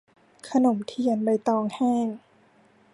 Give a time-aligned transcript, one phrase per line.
[0.49, 2.07] ขนมเทียนใบตองแห้ง